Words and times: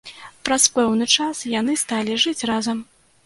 Праз 0.47 0.63
пэўны 0.77 1.07
час 1.17 1.43
яны 1.59 1.77
сталі 1.83 2.17
жыць 2.25 2.47
разам. 2.53 2.83